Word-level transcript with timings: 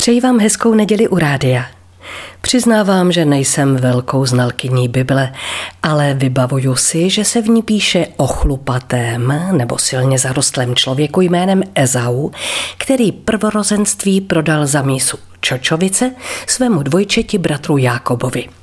Přeji 0.00 0.20
vám 0.20 0.38
hezkou 0.38 0.74
neděli 0.74 1.08
u 1.08 1.18
rádia. 1.18 1.66
Přiznávám, 2.40 3.12
že 3.12 3.24
nejsem 3.24 3.76
velkou 3.76 4.26
znalkyní 4.26 4.88
Bible, 4.88 5.32
ale 5.82 6.14
vybavuju 6.14 6.76
si, 6.76 7.10
že 7.10 7.24
se 7.24 7.42
v 7.42 7.48
ní 7.48 7.62
píše 7.62 8.06
o 8.16 8.26
chlupatém 8.26 9.34
nebo 9.52 9.78
silně 9.78 10.18
zarostlém 10.18 10.74
člověku 10.74 11.20
jménem 11.20 11.62
Ezau, 11.74 12.30
který 12.78 13.12
prvorozenství 13.12 14.20
prodal 14.20 14.66
za 14.66 14.82
mísu 14.82 15.18
Čočovice 15.40 16.12
svému 16.46 16.82
dvojčeti 16.82 17.38
bratru 17.38 17.76
Jákobovi. 17.76 18.59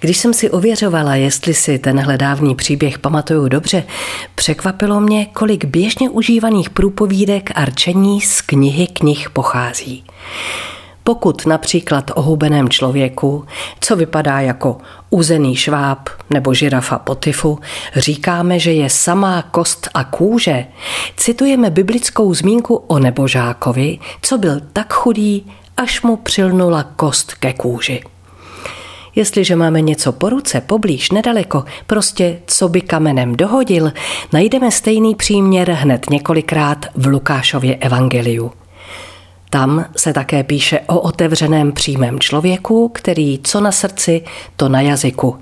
Když 0.00 0.18
jsem 0.18 0.34
si 0.34 0.50
ověřovala, 0.50 1.14
jestli 1.14 1.54
si 1.54 1.78
tenhle 1.78 2.18
dávný 2.18 2.54
příběh 2.54 2.98
pamatuju 2.98 3.48
dobře, 3.48 3.84
překvapilo 4.34 5.00
mě, 5.00 5.26
kolik 5.26 5.64
běžně 5.64 6.10
užívaných 6.10 6.70
průpovídek 6.70 7.50
a 7.54 7.64
rčení 7.64 8.20
z 8.20 8.40
knihy 8.40 8.86
knih 8.86 9.30
pochází. 9.30 10.04
Pokud 11.04 11.46
například 11.46 12.10
o 12.14 12.22
hubeném 12.22 12.68
člověku, 12.68 13.44
co 13.80 13.96
vypadá 13.96 14.40
jako 14.40 14.78
uzený 15.10 15.56
šváb 15.56 16.08
nebo 16.30 16.54
žirafa 16.54 16.98
potifu, 16.98 17.58
říkáme, 17.96 18.58
že 18.58 18.72
je 18.72 18.90
samá 18.90 19.42
kost 19.42 19.88
a 19.94 20.04
kůže, 20.04 20.66
citujeme 21.16 21.70
biblickou 21.70 22.34
zmínku 22.34 22.74
o 22.74 22.98
nebožákovi, 22.98 23.98
co 24.22 24.38
byl 24.38 24.60
tak 24.72 24.92
chudý, 24.92 25.46
až 25.76 26.02
mu 26.02 26.16
přilnula 26.16 26.82
kost 26.82 27.34
ke 27.34 27.52
kůži. 27.52 28.02
Jestliže 29.16 29.56
máme 29.56 29.80
něco 29.80 30.12
po 30.12 30.30
ruce, 30.30 30.60
poblíž, 30.60 31.10
nedaleko, 31.10 31.64
prostě 31.86 32.38
co 32.46 32.68
by 32.68 32.80
kamenem 32.80 33.36
dohodil, 33.36 33.92
najdeme 34.32 34.70
stejný 34.70 35.14
příměr 35.14 35.70
hned 35.70 36.10
několikrát 36.10 36.86
v 36.94 37.06
Lukášově 37.06 37.76
evangeliu. 37.76 38.52
Tam 39.50 39.84
se 39.96 40.12
také 40.12 40.44
píše 40.44 40.80
o 40.86 41.00
otevřeném 41.00 41.72
přímém 41.72 42.20
člověku, 42.20 42.88
který 42.88 43.40
co 43.42 43.60
na 43.60 43.72
srdci, 43.72 44.24
to 44.56 44.68
na 44.68 44.80
jazyku. 44.80 45.36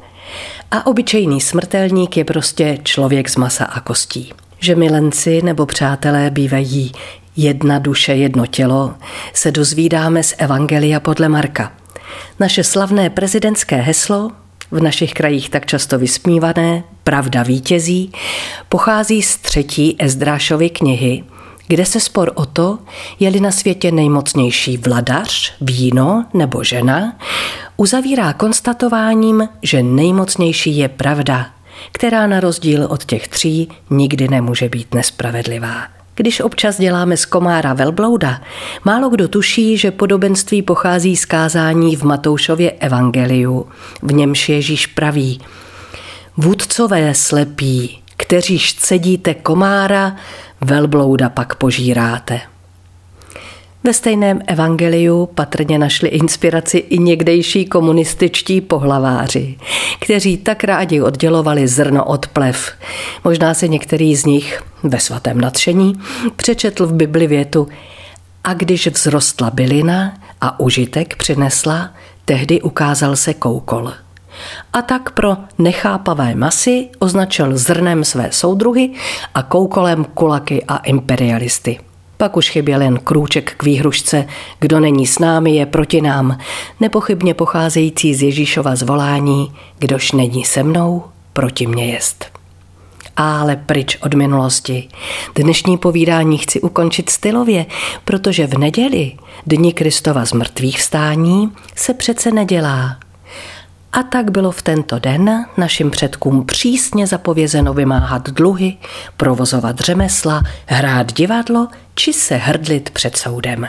A 0.70 0.86
obyčejný 0.86 1.40
smrtelník 1.40 2.16
je 2.16 2.24
prostě 2.24 2.78
člověk 2.82 3.28
z 3.28 3.36
masa 3.36 3.64
a 3.64 3.80
kostí. 3.80 4.32
Že 4.58 4.74
milenci 4.74 5.42
nebo 5.42 5.66
přátelé 5.66 6.30
bývají 6.30 6.92
jedna 7.36 7.78
duše, 7.78 8.14
jedno 8.14 8.46
tělo, 8.46 8.94
se 9.32 9.50
dozvídáme 9.50 10.22
z 10.22 10.34
Evangelia 10.38 11.00
podle 11.00 11.28
Marka. 11.28 11.81
Naše 12.40 12.64
slavné 12.64 13.10
prezidentské 13.10 13.76
heslo, 13.76 14.30
v 14.70 14.80
našich 14.80 15.14
krajích 15.14 15.50
tak 15.50 15.66
často 15.66 15.98
vysmívané, 15.98 16.84
Pravda 17.04 17.42
vítězí, 17.42 18.12
pochází 18.68 19.22
z 19.22 19.36
třetí 19.36 19.96
Ezdrášovy 19.98 20.70
knihy, 20.70 21.24
kde 21.68 21.86
se 21.86 22.00
spor 22.00 22.32
o 22.34 22.46
to, 22.46 22.78
je-li 23.20 23.40
na 23.40 23.50
světě 23.50 23.92
nejmocnější 23.92 24.76
vladař, 24.76 25.54
víno 25.60 26.26
nebo 26.34 26.64
žena, 26.64 27.18
uzavírá 27.76 28.32
konstatováním, 28.32 29.48
že 29.62 29.82
nejmocnější 29.82 30.76
je 30.76 30.88
pravda, 30.88 31.46
která 31.92 32.26
na 32.26 32.40
rozdíl 32.40 32.86
od 32.90 33.04
těch 33.04 33.28
tří 33.28 33.68
nikdy 33.90 34.28
nemůže 34.28 34.68
být 34.68 34.94
nespravedlivá. 34.94 36.01
Když 36.14 36.40
občas 36.40 36.78
děláme 36.78 37.16
z 37.16 37.24
komára 37.24 37.74
velblouda, 37.74 38.40
málo 38.84 39.08
kdo 39.08 39.28
tuší, 39.28 39.78
že 39.78 39.90
podobenství 39.90 40.62
pochází 40.62 41.16
z 41.16 41.24
kázání 41.24 41.96
v 41.96 42.02
Matoušově 42.02 42.70
evangeliu, 42.70 43.66
v 44.02 44.12
němž 44.12 44.48
Ježíš 44.48 44.86
praví 44.86 45.40
Vůdcové 46.36 47.14
slepí, 47.14 48.02
kteříž 48.16 48.74
cedíte 48.74 49.34
komára, 49.34 50.16
velblouda 50.60 51.28
pak 51.28 51.54
požíráte. 51.54 52.51
Ve 53.84 53.92
stejném 53.92 54.40
evangeliu 54.46 55.26
patrně 55.26 55.78
našli 55.78 56.08
inspiraci 56.08 56.78
i 56.78 56.98
někdejší 56.98 57.64
komunističtí 57.64 58.60
pohlaváři, 58.60 59.56
kteří 60.00 60.36
tak 60.36 60.64
rádi 60.64 61.00
oddělovali 61.00 61.68
zrno 61.68 62.04
od 62.04 62.26
plev. 62.26 62.72
Možná 63.24 63.54
se 63.54 63.68
některý 63.68 64.16
z 64.16 64.24
nich 64.24 64.62
ve 64.82 65.00
svatém 65.00 65.40
nadšení 65.40 65.94
přečetl 66.36 66.86
v 66.86 66.92
Bibli 66.92 67.26
větu 67.26 67.68
a 68.44 68.54
když 68.54 68.88
vzrostla 68.92 69.50
bylina 69.50 70.14
a 70.40 70.60
užitek 70.60 71.16
přinesla, 71.16 71.90
tehdy 72.24 72.62
ukázal 72.62 73.16
se 73.16 73.34
koukol. 73.34 73.92
A 74.72 74.82
tak 74.82 75.10
pro 75.10 75.36
nechápavé 75.58 76.34
masy 76.34 76.88
označil 76.98 77.58
zrnem 77.58 78.04
své 78.04 78.32
soudruhy 78.32 78.90
a 79.34 79.42
koukolem 79.42 80.04
kulaky 80.04 80.64
a 80.68 80.76
imperialisty. 80.76 81.78
Pak 82.16 82.36
už 82.36 82.50
chyběl 82.50 82.82
jen 82.82 82.98
krůček 82.98 83.54
k 83.56 83.62
výhrušce, 83.62 84.26
kdo 84.60 84.80
není 84.80 85.06
s 85.06 85.18
námi, 85.18 85.50
je 85.56 85.66
proti 85.66 86.00
nám, 86.00 86.38
nepochybně 86.80 87.34
pocházející 87.34 88.14
z 88.14 88.22
Ježíšova 88.22 88.76
zvolání, 88.76 89.52
kdož 89.78 90.12
není 90.12 90.44
se 90.44 90.62
mnou, 90.62 91.04
proti 91.32 91.66
mě 91.66 91.86
jest. 91.86 92.24
Ale 93.16 93.56
pryč 93.56 93.98
od 94.02 94.14
minulosti. 94.14 94.88
Dnešní 95.34 95.78
povídání 95.78 96.38
chci 96.38 96.60
ukončit 96.60 97.10
stylově, 97.10 97.66
protože 98.04 98.46
v 98.46 98.58
neděli, 98.58 99.12
dní 99.46 99.72
Kristova 99.72 100.24
z 100.24 100.32
mrtvých 100.32 100.78
vstání, 100.78 101.52
se 101.76 101.94
přece 101.94 102.30
nedělá. 102.30 103.01
A 103.92 104.02
tak 104.02 104.30
bylo 104.30 104.50
v 104.50 104.62
tento 104.62 104.98
den 104.98 105.44
našim 105.56 105.90
předkům 105.90 106.46
přísně 106.46 107.06
zapovězeno 107.06 107.74
vymáhat 107.74 108.30
dluhy, 108.30 108.76
provozovat 109.16 109.80
řemesla, 109.80 110.42
hrát 110.66 111.12
divadlo 111.12 111.68
či 111.94 112.12
se 112.12 112.36
hrdlit 112.36 112.90
před 112.90 113.16
soudem. 113.16 113.66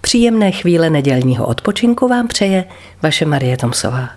Příjemné 0.00 0.52
chvíle 0.52 0.90
nedělního 0.90 1.46
odpočinku 1.46 2.08
vám 2.08 2.28
přeje 2.28 2.64
vaše 3.02 3.24
Marie 3.24 3.56
Tomsová. 3.56 4.08